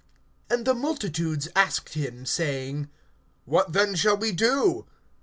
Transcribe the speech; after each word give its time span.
(10)And 0.49 0.65
the 0.65 0.73
multitudes 0.73 1.47
asked 1.55 1.93
him, 1.93 2.25
saying: 2.25 2.89
What 3.45 3.73
then 3.73 3.93
shall 3.93 4.17
we 4.17 4.31
do? 4.31 4.87